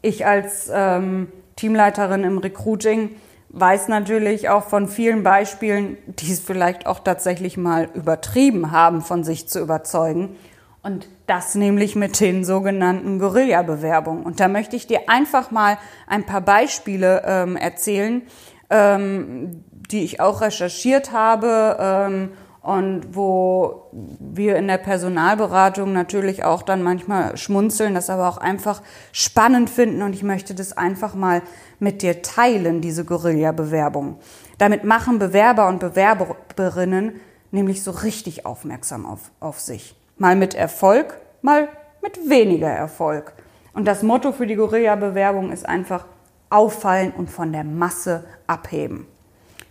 ich 0.00 0.26
als 0.26 0.70
ähm, 0.72 1.28
Teamleiterin 1.56 2.24
im 2.24 2.38
Recruiting 2.38 3.16
weiß 3.50 3.88
natürlich 3.88 4.48
auch 4.48 4.64
von 4.64 4.88
vielen 4.88 5.22
Beispielen, 5.22 5.96
die 6.06 6.32
es 6.32 6.40
vielleicht 6.40 6.86
auch 6.86 7.00
tatsächlich 7.00 7.56
mal 7.56 7.88
übertrieben 7.94 8.70
haben, 8.70 9.02
von 9.02 9.24
sich 9.24 9.48
zu 9.48 9.60
überzeugen. 9.60 10.36
Und 10.82 11.08
das 11.26 11.54
nämlich 11.54 11.96
mit 11.96 12.20
den 12.20 12.44
sogenannten 12.44 13.18
Guerilla-Bewerbungen. 13.18 14.22
Und 14.22 14.40
da 14.40 14.48
möchte 14.48 14.76
ich 14.76 14.86
dir 14.86 15.08
einfach 15.08 15.50
mal 15.50 15.76
ein 16.06 16.24
paar 16.24 16.40
Beispiele 16.40 17.22
ähm, 17.26 17.56
erzählen, 17.56 18.22
ähm, 18.70 19.64
die 19.90 20.04
ich 20.04 20.20
auch 20.20 20.40
recherchiert 20.40 21.12
habe 21.12 21.76
ähm, 21.80 22.30
und 22.60 23.14
wo 23.14 23.90
wir 23.92 24.56
in 24.56 24.68
der 24.68 24.76
Personalberatung 24.78 25.92
natürlich 25.92 26.44
auch 26.44 26.62
dann 26.62 26.82
manchmal 26.82 27.36
schmunzeln, 27.36 27.94
das 27.94 28.10
aber 28.10 28.28
auch 28.28 28.36
einfach 28.36 28.82
spannend 29.12 29.70
finden 29.70 30.02
und 30.02 30.12
ich 30.12 30.22
möchte 30.22 30.54
das 30.54 30.76
einfach 30.76 31.14
mal 31.14 31.42
mit 31.78 32.02
dir 32.02 32.20
teilen, 32.20 32.80
diese 32.80 33.04
Guerilla-Bewerbung. 33.04 34.18
Damit 34.58 34.84
machen 34.84 35.18
Bewerber 35.18 35.68
und 35.68 35.80
Bewerberinnen 35.80 37.20
nämlich 37.50 37.82
so 37.82 37.90
richtig 37.92 38.44
aufmerksam 38.44 39.06
auf, 39.06 39.30
auf 39.40 39.60
sich. 39.60 39.96
Mal 40.18 40.36
mit 40.36 40.54
Erfolg, 40.54 41.18
mal 41.40 41.68
mit 42.02 42.28
weniger 42.28 42.68
Erfolg. 42.68 43.32
Und 43.72 43.86
das 43.86 44.02
Motto 44.02 44.32
für 44.32 44.46
die 44.46 44.56
Guerilla-Bewerbung 44.56 45.52
ist 45.52 45.66
einfach 45.66 46.04
auffallen 46.50 47.12
und 47.12 47.30
von 47.30 47.52
der 47.52 47.64
Masse 47.64 48.24
abheben. 48.46 49.06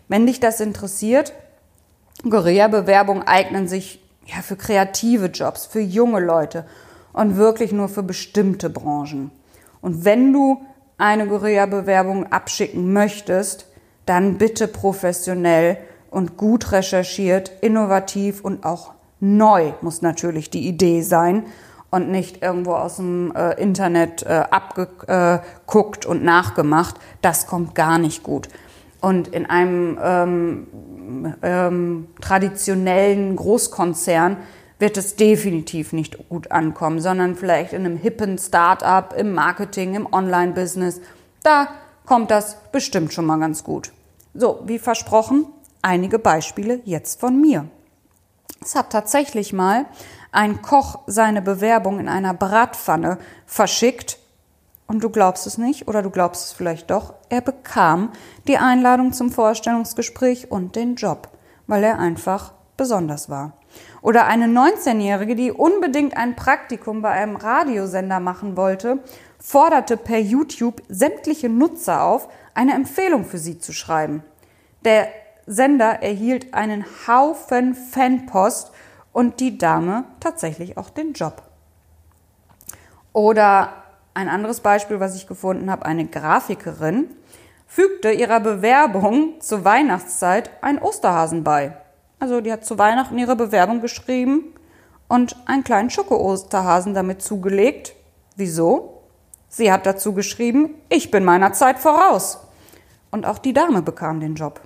Wenn 0.07 0.25
dich 0.25 0.39
das 0.39 0.59
interessiert, 0.59 1.33
Guerilla-Bewerbungen 2.23 3.23
eignen 3.23 3.67
sich 3.67 4.03
ja 4.25 4.41
für 4.41 4.55
kreative 4.55 5.27
Jobs, 5.27 5.65
für 5.65 5.79
junge 5.79 6.19
Leute 6.19 6.65
und 7.13 7.37
wirklich 7.37 7.71
nur 7.71 7.89
für 7.89 8.03
bestimmte 8.03 8.69
Branchen. 8.69 9.31
Und 9.81 10.05
wenn 10.05 10.33
du 10.33 10.61
eine 10.97 11.27
Guerilla-Bewerbung 11.27 12.31
abschicken 12.31 12.91
möchtest, 12.93 13.67
dann 14.05 14.37
bitte 14.37 14.67
professionell 14.67 15.77
und 16.09 16.37
gut 16.37 16.71
recherchiert, 16.71 17.51
innovativ 17.61 18.41
und 18.41 18.63
auch 18.63 18.93
neu 19.19 19.73
muss 19.81 20.01
natürlich 20.01 20.49
die 20.49 20.67
Idee 20.67 21.01
sein 21.01 21.45
und 21.89 22.09
nicht 22.09 22.41
irgendwo 22.41 22.73
aus 22.73 22.97
dem 22.97 23.33
äh, 23.35 23.53
Internet 23.53 24.23
äh, 24.23 24.43
abgeguckt 24.49 26.05
und 26.05 26.23
nachgemacht. 26.23 26.95
Das 27.21 27.47
kommt 27.47 27.75
gar 27.75 27.97
nicht 27.97 28.23
gut. 28.23 28.49
Und 28.99 29.27
in 29.29 29.45
einem 29.45 29.97
ähm, 30.01 30.67
ähm, 31.41 32.07
traditionellen 32.19 33.35
Großkonzern 33.35 34.37
wird 34.79 34.97
es 34.97 35.15
definitiv 35.15 35.93
nicht 35.93 36.29
gut 36.29 36.51
ankommen, 36.51 36.99
sondern 36.99 37.35
vielleicht 37.35 37.73
in 37.73 37.85
einem 37.85 37.97
hippen 37.97 38.37
Start-up, 38.37 39.15
im 39.17 39.33
Marketing, 39.33 39.95
im 39.95 40.11
Online-Business. 40.11 41.01
Da 41.41 41.69
kommt 42.05 42.31
das 42.31 42.57
bestimmt 42.71 43.13
schon 43.13 43.25
mal 43.25 43.39
ganz 43.39 43.63
gut. 43.63 43.91
So, 44.33 44.61
wie 44.65 44.77
versprochen, 44.77 45.47
einige 45.81 46.19
Beispiele 46.19 46.81
jetzt 46.85 47.19
von 47.19 47.39
mir. 47.39 47.65
Es 48.61 48.75
hat 48.75 48.91
tatsächlich 48.91 49.53
mal 49.53 49.85
ein 50.31 50.61
Koch 50.61 50.99
seine 51.07 51.41
Bewerbung 51.41 51.99
in 51.99 52.09
einer 52.09 52.33
Bratpfanne 52.33 53.17
verschickt 53.45 54.19
und 54.87 55.03
du 55.03 55.09
glaubst 55.09 55.47
es 55.47 55.57
nicht 55.57 55.87
oder 55.87 56.01
du 56.01 56.09
glaubst 56.09 56.45
es 56.45 56.53
vielleicht 56.53 56.89
doch, 56.89 57.13
er 57.29 57.41
bekam 57.41 58.11
die 58.47 58.57
Einladung 58.57 59.13
zum 59.13 59.31
Vorstellungsgespräch 59.31 60.49
und 60.49 60.75
den 60.75 60.95
Job, 60.95 61.29
weil 61.67 61.83
er 61.83 61.99
einfach 61.99 62.53
besonders 62.77 63.29
war. 63.29 63.53
Oder 64.01 64.27
eine 64.27 64.45
19-Jährige, 64.45 65.35
die 65.35 65.51
unbedingt 65.51 66.15
ein 66.15 66.35
Praktikum 66.35 67.01
bei 67.01 67.09
einem 67.09 67.35
Radiosender 67.35 68.19
machen 68.19 68.55
wollte, 68.55 68.99
forderte 69.39 69.97
per 69.97 70.19
YouTube 70.19 70.81
sämtliche 70.87 71.49
Nutzer 71.49 72.03
auf, 72.03 72.29
eine 72.53 72.73
Empfehlung 72.73 73.25
für 73.25 73.37
sie 73.37 73.59
zu 73.59 73.73
schreiben. 73.73 74.23
Der 74.85 75.09
Sender 75.45 76.01
erhielt 76.01 76.53
einen 76.53 76.85
Haufen 77.07 77.75
Fanpost 77.75 78.71
und 79.17 79.39
die 79.39 79.57
Dame 79.57 80.03
tatsächlich 80.19 80.77
auch 80.77 80.91
den 80.91 81.13
Job. 81.13 81.41
Oder 83.13 83.73
ein 84.13 84.29
anderes 84.29 84.59
Beispiel, 84.59 84.99
was 84.99 85.15
ich 85.15 85.25
gefunden 85.25 85.71
habe, 85.71 85.87
eine 85.87 86.05
Grafikerin 86.05 87.09
fügte 87.65 88.11
ihrer 88.11 88.39
Bewerbung 88.39 89.41
zur 89.41 89.65
Weihnachtszeit 89.65 90.51
ein 90.61 90.77
Osterhasen 90.77 91.43
bei. 91.43 91.75
Also 92.19 92.41
die 92.41 92.51
hat 92.51 92.63
zu 92.63 92.77
Weihnachten 92.77 93.17
ihre 93.17 93.35
Bewerbung 93.35 93.81
geschrieben 93.81 94.53
und 95.07 95.35
einen 95.47 95.63
kleinen 95.63 95.89
Schoko-Osterhasen 95.89 96.93
damit 96.93 97.23
zugelegt. 97.23 97.95
Wieso? 98.35 99.01
Sie 99.49 99.71
hat 99.71 99.87
dazu 99.87 100.13
geschrieben, 100.13 100.75
ich 100.89 101.09
bin 101.09 101.25
meiner 101.25 101.53
Zeit 101.53 101.79
voraus. 101.79 102.39
Und 103.09 103.25
auch 103.25 103.39
die 103.39 103.53
Dame 103.53 103.81
bekam 103.81 104.19
den 104.19 104.35
Job. 104.35 104.61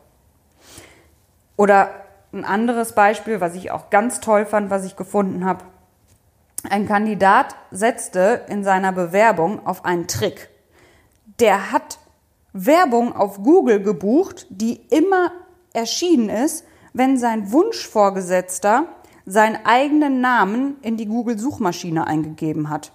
Oder 1.56 2.02
ein 2.34 2.46
anderes 2.46 2.94
Beispiel, 2.94 3.42
was 3.42 3.56
ich 3.56 3.72
auch 3.72 3.90
ganz 3.90 4.20
toll 4.20 4.46
fand, 4.46 4.70
was 4.70 4.86
ich 4.86 4.96
gefunden 4.96 5.46
habe. 5.46 5.66
Ein 6.70 6.88
Kandidat 6.88 7.56
setzte 7.72 8.46
in 8.48 8.64
seiner 8.64 8.92
Bewerbung 8.92 9.66
auf 9.66 9.84
einen 9.84 10.08
Trick. 10.08 10.50
Der 11.40 11.72
hat 11.72 11.98
Werbung 12.54 13.16
auf 13.16 13.42
Google 13.42 13.82
gebucht, 13.82 14.46
die 14.50 14.82
immer 14.90 15.32
erschienen 15.74 16.30
ist, 16.30 16.66
wenn 16.94 17.18
sein 17.18 17.52
Wunschvorgesetzter 17.52 18.86
seinen 19.26 19.66
eigenen 19.66 20.22
Namen 20.22 20.78
in 20.82 20.98
die 20.98 21.06
Google-Suchmaschine 21.06 22.06
eingegeben 22.06 22.70
hat. 22.70 22.92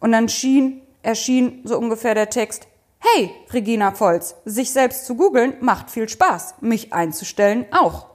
Und 0.00 0.12
dann 0.12 0.28
schien, 0.28 0.82
erschien 1.02 1.60
so 1.64 1.78
ungefähr 1.78 2.14
der 2.14 2.30
Text, 2.30 2.66
Hey, 2.98 3.32
Regina 3.52 3.90
Volz, 3.90 4.36
sich 4.44 4.70
selbst 4.70 5.06
zu 5.06 5.16
googeln 5.16 5.54
macht 5.60 5.90
viel 5.90 6.08
Spaß, 6.08 6.56
mich 6.60 6.92
einzustellen 6.92 7.66
auch 7.72 8.11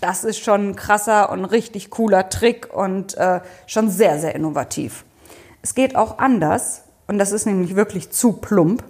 das 0.00 0.24
ist 0.24 0.38
schon 0.38 0.70
ein 0.70 0.76
krasser 0.76 1.30
und 1.30 1.44
richtig 1.44 1.90
cooler 1.90 2.28
Trick 2.28 2.72
und 2.72 3.16
äh, 3.16 3.40
schon 3.66 3.90
sehr, 3.90 4.18
sehr 4.18 4.34
innovativ. 4.34 5.04
Es 5.62 5.74
geht 5.74 5.96
auch 5.96 6.18
anders 6.18 6.84
und 7.06 7.18
das 7.18 7.32
ist 7.32 7.46
nämlich 7.46 7.74
wirklich 7.74 8.10
zu 8.10 8.34
plump. 8.34 8.84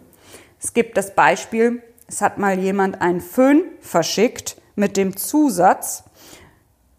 Es 0.60 0.74
gibt 0.74 0.96
das 0.96 1.14
Beispiel, 1.14 1.82
es 2.06 2.20
hat 2.20 2.38
mal 2.38 2.58
jemand 2.58 3.00
einen 3.00 3.20
Föhn 3.20 3.62
verschickt 3.80 4.60
mit 4.74 4.96
dem 4.96 5.16
Zusatz, 5.16 6.04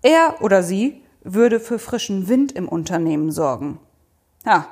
er 0.01 0.41
oder 0.41 0.63
sie 0.63 1.03
würde 1.23 1.59
für 1.59 1.77
frischen 1.77 2.27
Wind 2.27 2.53
im 2.53 2.67
Unternehmen 2.67 3.31
sorgen. 3.31 3.79
Ja, 4.45 4.67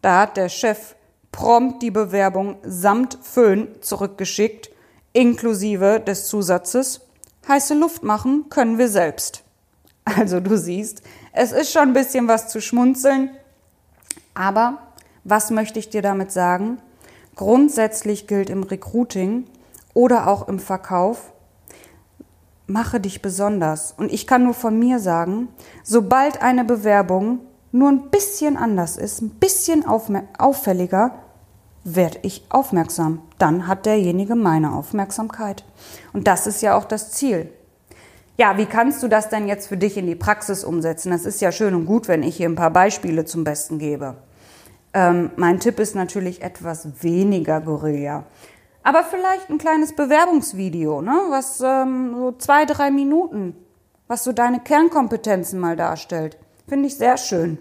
da 0.00 0.20
hat 0.20 0.36
der 0.36 0.48
Chef 0.48 0.96
prompt 1.30 1.82
die 1.82 1.90
Bewerbung 1.90 2.56
samt 2.62 3.18
Föhn 3.22 3.68
zurückgeschickt, 3.80 4.70
inklusive 5.12 6.00
des 6.00 6.26
Zusatzes 6.26 7.00
heiße 7.48 7.74
Luft 7.74 8.02
machen 8.02 8.46
können 8.48 8.78
wir 8.78 8.88
selbst. 8.88 9.44
Also 10.04 10.40
du 10.40 10.56
siehst, 10.56 11.02
es 11.32 11.52
ist 11.52 11.72
schon 11.72 11.88
ein 11.88 11.92
bisschen 11.92 12.28
was 12.28 12.48
zu 12.48 12.60
schmunzeln, 12.60 13.30
aber 14.34 14.78
was 15.24 15.50
möchte 15.50 15.78
ich 15.78 15.90
dir 15.90 16.02
damit 16.02 16.32
sagen? 16.32 16.78
Grundsätzlich 17.36 18.26
gilt 18.26 18.50
im 18.50 18.62
Recruiting 18.62 19.46
oder 19.94 20.26
auch 20.26 20.48
im 20.48 20.58
Verkauf, 20.58 21.32
mache 22.66 23.00
dich 23.00 23.22
besonders. 23.22 23.94
Und 23.96 24.12
ich 24.12 24.26
kann 24.26 24.44
nur 24.44 24.54
von 24.54 24.78
mir 24.78 24.98
sagen, 24.98 25.48
sobald 25.82 26.42
eine 26.42 26.64
Bewerbung 26.64 27.40
nur 27.70 27.88
ein 27.88 28.10
bisschen 28.10 28.56
anders 28.56 28.96
ist, 28.96 29.22
ein 29.22 29.30
bisschen 29.30 29.84
auffälliger, 29.86 31.21
werde 31.84 32.18
ich 32.22 32.44
aufmerksam. 32.48 33.22
Dann 33.38 33.66
hat 33.66 33.86
derjenige 33.86 34.34
meine 34.34 34.72
Aufmerksamkeit. 34.72 35.64
Und 36.12 36.26
das 36.26 36.46
ist 36.46 36.62
ja 36.62 36.76
auch 36.76 36.84
das 36.84 37.12
Ziel. 37.12 37.50
Ja, 38.38 38.56
wie 38.56 38.66
kannst 38.66 39.02
du 39.02 39.08
das 39.08 39.28
denn 39.28 39.46
jetzt 39.46 39.68
für 39.68 39.76
dich 39.76 39.96
in 39.96 40.06
die 40.06 40.14
Praxis 40.14 40.64
umsetzen? 40.64 41.10
Das 41.10 41.24
ist 41.24 41.40
ja 41.40 41.52
schön 41.52 41.74
und 41.74 41.86
gut, 41.86 42.08
wenn 42.08 42.22
ich 42.22 42.36
hier 42.36 42.48
ein 42.48 42.54
paar 42.54 42.70
Beispiele 42.70 43.24
zum 43.24 43.44
Besten 43.44 43.78
gebe. 43.78 44.16
Ähm, 44.94 45.30
mein 45.36 45.60
Tipp 45.60 45.78
ist 45.78 45.94
natürlich 45.94 46.42
etwas 46.42 47.02
weniger 47.02 47.60
Guerilla. 47.60 48.24
Aber 48.82 49.04
vielleicht 49.04 49.48
ein 49.48 49.58
kleines 49.58 49.94
Bewerbungsvideo, 49.94 51.02
ne? 51.02 51.18
was 51.30 51.60
ähm, 51.60 52.14
so 52.16 52.32
zwei, 52.32 52.64
drei 52.64 52.90
Minuten, 52.90 53.54
was 54.08 54.24
so 54.24 54.32
deine 54.32 54.60
Kernkompetenzen 54.60 55.60
mal 55.60 55.76
darstellt. 55.76 56.36
Finde 56.68 56.88
ich 56.88 56.96
sehr 56.96 57.16
schön. 57.16 57.58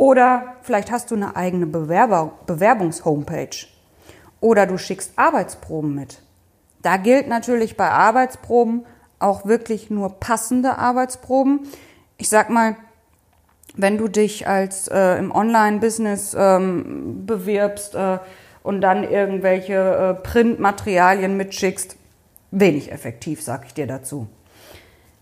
Oder 0.00 0.54
vielleicht 0.62 0.90
hast 0.90 1.10
du 1.10 1.14
eine 1.14 1.36
eigene 1.36 1.66
Bewerber 1.66 2.32
Bewerbungshomepage. 2.46 3.66
Oder 4.40 4.64
du 4.64 4.78
schickst 4.78 5.12
Arbeitsproben 5.16 5.94
mit. 5.94 6.22
Da 6.80 6.96
gilt 6.96 7.28
natürlich 7.28 7.76
bei 7.76 7.90
Arbeitsproben 7.90 8.86
auch 9.18 9.44
wirklich 9.44 9.90
nur 9.90 10.18
passende 10.18 10.78
Arbeitsproben. 10.78 11.68
Ich 12.16 12.30
sag 12.30 12.48
mal, 12.48 12.76
wenn 13.76 13.98
du 13.98 14.08
dich 14.08 14.48
als 14.48 14.88
äh, 14.88 15.18
im 15.18 15.32
Online-Business 15.32 16.34
ähm, 16.34 17.26
bewirbst 17.26 17.94
äh, 17.94 18.20
und 18.62 18.80
dann 18.80 19.04
irgendwelche 19.04 19.74
äh, 19.74 20.14
Printmaterialien 20.14 21.36
mitschickst, 21.36 21.96
wenig 22.52 22.90
effektiv, 22.90 23.42
sag 23.42 23.66
ich 23.66 23.74
dir 23.74 23.86
dazu. 23.86 24.28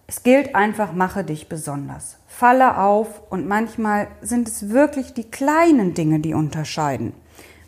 Es 0.06 0.23
gilt 0.23 0.54
einfach, 0.54 0.92
mache 0.92 1.25
dich 1.25 1.49
besonders 1.49 2.17
falle 2.38 2.78
auf 2.78 3.21
und 3.30 3.49
manchmal 3.49 4.07
sind 4.21 4.47
es 4.47 4.68
wirklich 4.68 5.12
die 5.12 5.28
kleinen 5.28 5.95
Dinge, 5.95 6.21
die 6.21 6.35
unterscheiden. 6.35 7.12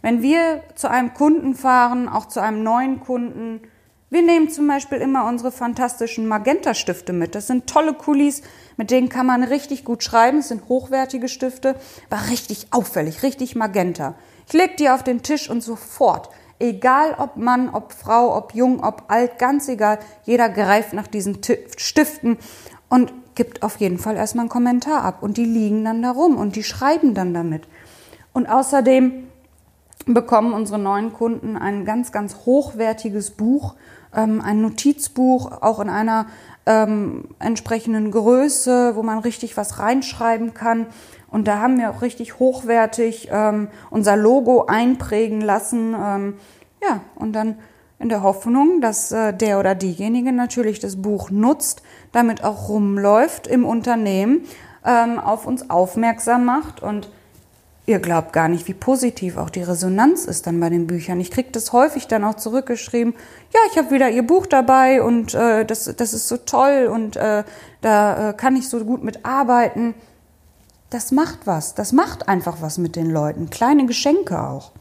Wenn 0.01 0.23
wir 0.23 0.63
zu 0.77 0.89
einem 0.89 1.13
Kunden 1.13 1.57
fahren, 1.57 2.09
auch 2.09 2.27
zu 2.27 2.39
einem 2.39 2.63
neuen 2.63 3.01
Kunden, 3.01 3.63
wir 4.11 4.23
nehmen 4.23 4.49
zum 4.49 4.69
Beispiel 4.69 4.99
immer 4.99 5.27
unsere 5.27 5.51
fantastischen 5.51 6.29
Magenta-Stifte 6.29 7.13
mit. 7.13 7.35
Das 7.35 7.49
sind 7.49 7.67
tolle 7.67 7.95
Kulis, 7.95 8.43
mit 8.77 8.93
denen 8.93 9.09
kann 9.09 9.27
man 9.27 9.43
richtig 9.43 9.85
gut 9.85 10.05
schreiben. 10.05 10.39
Es 10.39 10.49
sind 10.49 10.69
hochwertige 10.69 11.27
Stifte, 11.27 11.75
war 12.09 12.29
richtig 12.29 12.69
auffällig, 12.71 13.25
richtig 13.25 13.57
Magenta. 13.57 14.15
Ich 14.47 14.53
leg 14.53 14.77
die 14.77 14.89
auf 14.89 15.03
den 15.03 15.25
Tisch 15.25 15.51
und 15.51 15.65
sofort, 15.65 16.29
egal 16.61 17.17
ob 17.19 17.37
Mann, 17.37 17.71
ob 17.71 17.93
Frau, 17.93 18.37
ob 18.37 18.55
jung, 18.55 18.85
ob 18.85 19.07
alt, 19.09 19.41
ganz 19.41 19.69
egal, 19.69 19.99
jeder 20.23 20.49
greift 20.49 20.93
nach 20.93 21.09
diesen 21.09 21.41
Stiften 21.77 22.39
und 22.89 23.13
gibt 23.41 23.63
auf 23.63 23.79
jeden 23.79 23.97
Fall 23.97 24.17
erstmal 24.17 24.43
einen 24.43 24.51
Kommentar 24.51 25.03
ab 25.03 25.23
und 25.23 25.39
die 25.39 25.47
liegen 25.47 25.83
dann 25.83 26.03
da 26.03 26.11
rum 26.11 26.37
und 26.37 26.57
die 26.57 26.63
schreiben 26.63 27.15
dann 27.15 27.33
damit. 27.33 27.63
Und 28.35 28.47
außerdem 28.47 29.29
bekommen 30.05 30.53
unsere 30.53 30.79
neuen 30.79 31.15
Kunden 31.15 31.57
ein 31.57 31.87
ganz, 31.87 32.13
ganz 32.13 32.37
hochwertiges 32.45 33.31
Buch, 33.31 33.77
ähm, 34.15 34.43
ein 34.45 34.61
Notizbuch, 34.61 35.63
auch 35.63 35.81
in 35.81 35.89
einer 35.89 36.27
ähm, 36.67 37.29
entsprechenden 37.39 38.11
Größe, 38.11 38.95
wo 38.95 39.03
man 39.03 39.21
richtig 39.21 39.57
was 39.57 39.79
reinschreiben 39.79 40.53
kann. 40.53 40.89
Und 41.31 41.49
da 41.49 41.61
haben 41.61 41.79
wir 41.79 41.93
auch 41.93 42.03
richtig 42.03 42.39
hochwertig 42.39 43.31
ähm, 43.33 43.69
unser 43.89 44.19
Logo 44.19 44.67
einprägen 44.67 45.41
lassen. 45.41 45.97
Ähm, 45.99 46.35
ja, 46.83 47.01
und 47.15 47.33
dann 47.33 47.57
in 48.01 48.09
der 48.09 48.23
Hoffnung, 48.23 48.81
dass 48.81 49.13
äh, 49.13 49.33
der 49.33 49.61
oder 49.61 49.75
diejenige 49.75 50.33
natürlich 50.33 50.81
das 50.81 51.01
Buch 51.01 51.31
nutzt, 51.31 51.83
damit 52.13 52.43
auch 52.43 52.71
rumläuft 52.71 53.47
im 53.47 53.67
Unternehmen, 53.67 54.47
ähm, 54.85 55.21
auf 55.21 55.47
uns 55.47 55.69
aufmerksam 55.69 56.47
macht 56.47 56.83
und 56.83 57.11
ihr 57.85 57.99
glaubt 57.99 58.33
gar 58.33 58.49
nicht, 58.49 58.67
wie 58.69 58.75
positiv 58.75 59.37
auch 59.37 59.51
die 59.51 59.63
Resonanz 59.63 60.25
ist 60.25 60.47
dann 60.47 60.59
bei 60.61 60.71
den 60.71 60.87
Büchern. 60.87 61.21
Ich 61.21 61.31
kriege 61.31 61.51
das 61.53 61.75
häufig 61.75 62.09
dann 62.09 62.25
auch 62.25 62.37
zurückgeschrieben, 62.37 63.13
ja, 63.53 63.61
ich 63.71 63.77
habe 63.77 63.91
wieder 63.91 64.09
ihr 64.09 64.27
Buch 64.27 64.47
dabei 64.47 65.03
und 65.03 65.35
äh, 65.35 65.67
das, 65.67 65.85
das 65.95 66.15
ist 66.15 66.27
so 66.27 66.39
toll 66.39 66.89
und 66.91 67.17
äh, 67.17 67.45
da 67.83 68.31
äh, 68.31 68.33
kann 68.33 68.57
ich 68.57 68.71
so 68.71 68.83
gut 68.83 69.05
mitarbeiten. 69.05 69.95
Das 70.89 71.13
macht 71.13 71.47
was, 71.47 71.75
das 71.75 71.93
macht 71.93 72.29
einfach 72.29 72.63
was 72.63 72.79
mit 72.79 72.97
den 72.97 73.11
Leuten, 73.11 73.51
kleine 73.51 73.85
Geschenke 73.85 74.43
auch. 74.43 74.73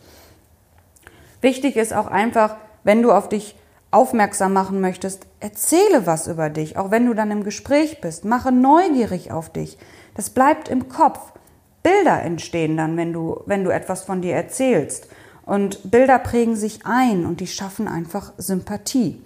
Wichtig 1.41 1.75
ist 1.75 1.93
auch 1.93 2.07
einfach, 2.07 2.55
wenn 2.83 3.01
du 3.01 3.11
auf 3.11 3.29
dich 3.29 3.55
aufmerksam 3.91 4.53
machen 4.53 4.81
möchtest, 4.81 5.25
erzähle 5.39 6.05
was 6.05 6.27
über 6.27 6.49
dich, 6.49 6.77
auch 6.77 6.91
wenn 6.91 7.05
du 7.05 7.13
dann 7.13 7.31
im 7.31 7.43
Gespräch 7.43 8.01
bist. 8.01 8.25
Mache 8.25 8.51
neugierig 8.51 9.31
auf 9.31 9.49
dich. 9.49 9.77
Das 10.15 10.29
bleibt 10.29 10.69
im 10.69 10.89
Kopf. 10.89 11.33
Bilder 11.81 12.21
entstehen 12.21 12.77
dann, 12.77 12.97
wenn 12.97 13.13
du, 13.13 13.41
wenn 13.45 13.63
du 13.63 13.71
etwas 13.71 14.03
von 14.03 14.21
dir 14.21 14.35
erzählst. 14.35 15.07
Und 15.45 15.89
Bilder 15.89 16.19
prägen 16.19 16.55
sich 16.55 16.85
ein 16.85 17.25
und 17.25 17.39
die 17.39 17.47
schaffen 17.47 17.87
einfach 17.87 18.33
Sympathie. 18.37 19.23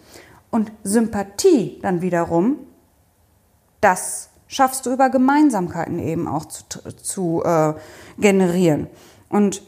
Und 0.49 0.71
Sympathie 0.83 1.79
dann 1.81 2.01
wiederum, 2.01 2.59
das 3.81 4.29
schaffst 4.47 4.85
du 4.85 4.93
über 4.93 5.09
Gemeinsamkeiten 5.09 5.99
eben 5.99 6.27
auch 6.27 6.45
zu, 6.45 6.63
zu 7.01 7.43
äh, 7.43 7.73
generieren. 8.19 8.87
Und 9.27 9.63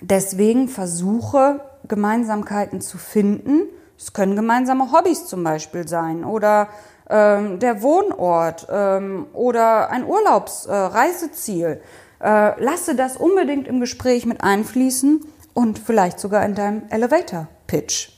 deswegen 0.00 0.68
versuche 0.68 1.60
Gemeinsamkeiten 1.88 2.80
zu 2.80 2.98
finden. 2.98 3.62
Es 3.96 4.12
können 4.12 4.36
gemeinsame 4.36 4.92
Hobbys 4.92 5.26
zum 5.26 5.44
Beispiel 5.44 5.86
sein 5.86 6.24
oder 6.24 6.68
ähm, 7.08 7.58
der 7.58 7.82
Wohnort 7.82 8.66
ähm, 8.70 9.26
oder 9.32 9.90
ein 9.90 10.04
Urlaubsreiseziel. 10.04 11.66
Äh, 11.66 11.80
äh, 12.24 12.62
lasse 12.62 12.94
das 12.94 13.16
unbedingt 13.16 13.68
im 13.68 13.80
Gespräch 13.80 14.24
mit 14.24 14.42
einfließen 14.42 15.20
und 15.52 15.78
vielleicht 15.78 16.18
sogar 16.18 16.44
in 16.44 16.54
deinem 16.54 16.82
Elevator-Pitch. 16.88 18.10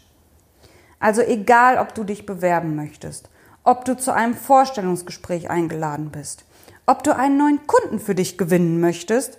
Also 1.00 1.22
egal, 1.22 1.78
ob 1.78 1.94
du 1.94 2.04
dich 2.04 2.24
bewerben 2.24 2.76
möchtest, 2.76 3.28
ob 3.64 3.84
du 3.84 3.96
zu 3.96 4.14
einem 4.14 4.34
Vorstellungsgespräch 4.34 5.50
eingeladen 5.50 6.10
bist, 6.10 6.44
ob 6.86 7.02
du 7.02 7.16
einen 7.16 7.36
neuen 7.36 7.66
Kunden 7.66 7.98
für 7.98 8.14
dich 8.14 8.38
gewinnen 8.38 8.80
möchtest 8.80 9.38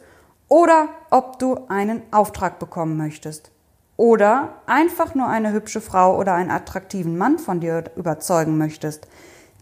oder 0.50 0.90
ob 1.10 1.40
du 1.40 1.66
einen 1.70 2.02
Auftrag 2.12 2.60
bekommen 2.60 2.98
möchtest. 2.98 3.52
Oder 3.98 4.62
einfach 4.68 5.16
nur 5.16 5.28
eine 5.28 5.52
hübsche 5.52 5.82
Frau 5.82 6.18
oder 6.18 6.36
einen 6.36 6.52
attraktiven 6.52 7.18
Mann 7.18 7.40
von 7.40 7.60
dir 7.60 7.86
überzeugen 7.96 8.58
möchtest. 8.58 9.08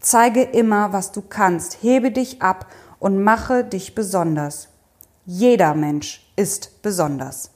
Zeige 0.00 0.42
immer, 0.42 0.92
was 0.92 1.10
du 1.10 1.22
kannst, 1.22 1.82
hebe 1.82 2.10
dich 2.10 2.42
ab 2.42 2.66
und 2.98 3.22
mache 3.22 3.64
dich 3.64 3.94
besonders. 3.94 4.68
Jeder 5.24 5.74
Mensch 5.74 6.30
ist 6.36 6.82
besonders. 6.82 7.50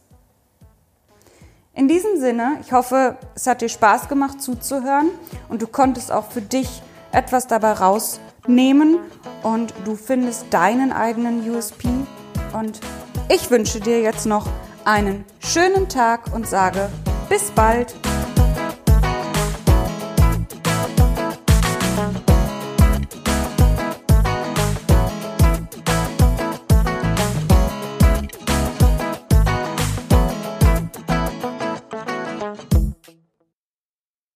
In 1.74 1.86
diesem 1.86 2.18
Sinne, 2.18 2.58
ich 2.62 2.72
hoffe, 2.72 3.16
es 3.34 3.46
hat 3.46 3.60
dir 3.60 3.68
Spaß 3.68 4.08
gemacht 4.08 4.42
zuzuhören 4.42 5.10
und 5.48 5.62
du 5.62 5.66
konntest 5.66 6.10
auch 6.10 6.30
für 6.30 6.42
dich 6.42 6.82
etwas 7.12 7.46
dabei 7.46 7.72
rausnehmen 7.72 8.98
und 9.42 9.72
du 9.84 9.96
findest 9.96 10.46
deinen 10.52 10.92
eigenen 10.92 11.48
USP. 11.48 11.88
Und 12.52 12.80
ich 13.28 13.50
wünsche 13.50 13.80
dir 13.80 14.00
jetzt 14.00 14.26
noch 14.26 14.48
einen 14.90 15.24
schönen 15.38 15.88
Tag 15.88 16.34
und 16.34 16.48
sage 16.48 16.90
bis 17.28 17.52
bald. 17.52 17.94